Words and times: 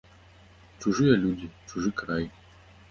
Чужыя 0.85 1.15
людзі, 1.27 1.47
чужы 1.73 1.97
край. 2.03 2.25